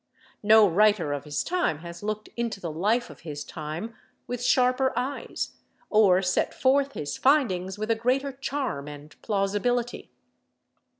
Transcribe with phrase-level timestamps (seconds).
[0.41, 3.93] No writer of his time has looked into the life of his time
[4.25, 5.57] with sharper eyes,
[5.91, 10.09] or set forth his findings with a greater charm and plausibility.